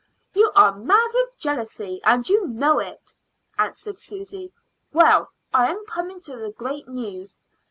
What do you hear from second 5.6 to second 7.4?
am coming to the great news.